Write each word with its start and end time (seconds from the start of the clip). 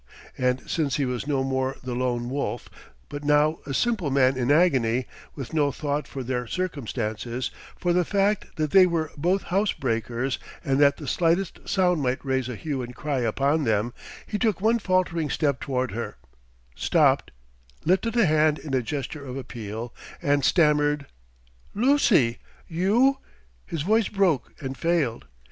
And 0.35 0.67
since 0.67 0.95
he 0.95 1.05
was 1.05 1.27
no 1.27 1.43
more 1.43 1.75
the 1.83 1.93
Lone 1.93 2.27
Wolf, 2.27 2.67
but 3.07 3.23
now 3.23 3.59
a 3.67 3.73
simple 3.75 4.09
man 4.09 4.35
in 4.35 4.51
agony, 4.51 5.05
with 5.35 5.53
no 5.53 5.71
thought 5.71 6.07
for 6.07 6.23
their 6.23 6.47
circumstances 6.47 7.51
for 7.77 7.93
the 7.93 8.03
fact 8.03 8.55
that 8.55 8.71
they 8.71 8.87
were 8.87 9.11
both 9.15 9.43
house 9.53 9.73
breakers 9.73 10.39
and 10.65 10.79
that 10.79 10.97
the 10.97 11.07
slightest 11.07 11.69
sound 11.69 12.01
might 12.01 12.25
raise 12.25 12.49
a 12.49 12.55
hue 12.55 12.81
and 12.81 12.95
cry 12.95 13.19
upon 13.19 13.63
them 13.63 13.93
he 14.25 14.39
took 14.39 14.59
one 14.59 14.79
faltering 14.79 15.29
step 15.29 15.59
toward 15.59 15.91
her, 15.91 16.17
stopped, 16.75 17.29
lifted 17.85 18.17
a 18.17 18.25
hand 18.25 18.57
in 18.57 18.73
a 18.73 18.81
gesture 18.81 19.23
of 19.23 19.37
appeal, 19.37 19.93
and 20.19 20.43
stammered: 20.43 21.05
"Lucy 21.75 22.39
you" 22.67 23.19
His 23.67 23.83
voice 23.83 24.07
broke 24.07 24.51
and 24.59 24.75
failed. 24.75 25.27